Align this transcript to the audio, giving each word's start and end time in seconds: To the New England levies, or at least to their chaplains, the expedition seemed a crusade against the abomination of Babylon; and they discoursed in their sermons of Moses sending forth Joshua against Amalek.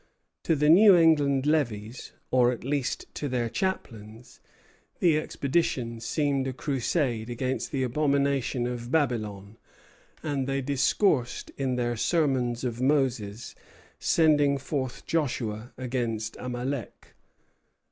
To 0.45 0.55
the 0.55 0.67
New 0.67 0.95
England 0.95 1.45
levies, 1.45 2.13
or 2.31 2.51
at 2.51 2.63
least 2.63 3.05
to 3.13 3.29
their 3.29 3.49
chaplains, 3.49 4.39
the 4.99 5.19
expedition 5.19 5.99
seemed 5.99 6.47
a 6.47 6.53
crusade 6.53 7.29
against 7.29 7.71
the 7.71 7.83
abomination 7.83 8.65
of 8.65 8.89
Babylon; 8.89 9.57
and 10.23 10.47
they 10.47 10.59
discoursed 10.59 11.51
in 11.55 11.75
their 11.75 11.95
sermons 11.95 12.63
of 12.63 12.81
Moses 12.81 13.53
sending 13.99 14.57
forth 14.57 15.05
Joshua 15.05 15.71
against 15.77 16.35
Amalek. 16.39 17.13